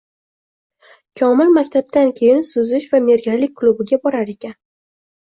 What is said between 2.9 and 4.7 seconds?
va merganlik klubiga borar ekan